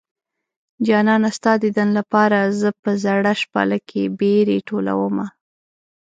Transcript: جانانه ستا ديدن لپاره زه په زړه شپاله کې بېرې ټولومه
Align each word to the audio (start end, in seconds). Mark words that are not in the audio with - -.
جانانه 0.87 1.29
ستا 1.37 1.53
ديدن 1.63 1.89
لپاره 1.99 2.39
زه 2.59 2.69
په 2.81 2.89
زړه 3.03 3.31
شپاله 3.41 3.77
کې 3.89 4.01
بېرې 4.19 4.57
ټولومه 4.67 5.25